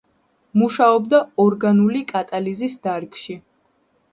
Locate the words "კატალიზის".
2.13-2.79